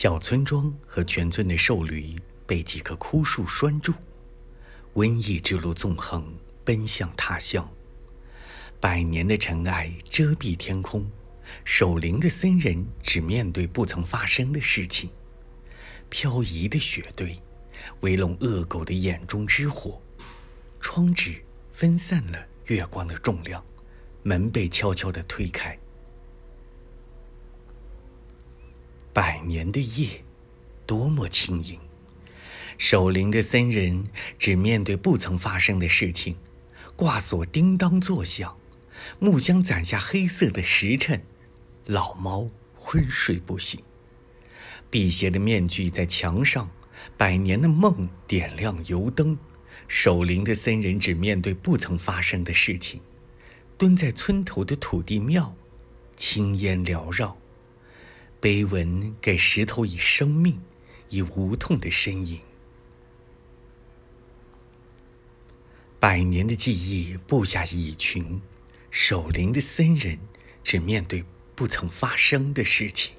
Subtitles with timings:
[0.00, 2.14] 小村庄和全村的瘦驴
[2.46, 3.92] 被几棵枯树拴住，
[4.94, 6.32] 瘟疫之路纵横，
[6.64, 7.68] 奔向他乡。
[8.78, 11.10] 百年的尘埃遮蔽天空，
[11.64, 15.10] 守灵的僧人只面对不曾发生的事情。
[16.08, 17.36] 漂移的雪堆，
[18.02, 20.00] 围拢恶狗的眼中之火。
[20.80, 21.42] 窗纸
[21.72, 23.64] 分散了月光的重量，
[24.22, 25.76] 门被悄悄地推开。
[29.18, 30.22] 百年的夜，
[30.86, 31.80] 多么轻盈！
[32.78, 34.06] 守灵的僧人
[34.38, 36.36] 只面对不曾发生的事情，
[36.94, 38.56] 挂锁叮当作响，
[39.18, 41.24] 木箱攒下黑色的时辰，
[41.86, 43.82] 老猫昏睡不醒。
[44.88, 46.70] 辟邪的面具在墙上，
[47.16, 49.36] 百年的梦点亮油灯。
[49.88, 53.00] 守灵的僧人只面对不曾发生的事情，
[53.76, 55.56] 蹲在村头的土地庙，
[56.16, 57.36] 青烟缭绕。
[58.40, 60.60] 碑文给石头以生命，
[61.08, 62.40] 以无痛的身影。
[66.00, 68.40] 百年的记忆布下蚁群，
[68.90, 70.20] 守灵的僧人
[70.62, 71.24] 只面对
[71.56, 73.17] 不曾发生的事情。